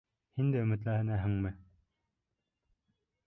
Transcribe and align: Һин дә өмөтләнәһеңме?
Һин 0.39 0.47
дә 0.53 0.61
өмөтләнәһеңме? 0.67 1.51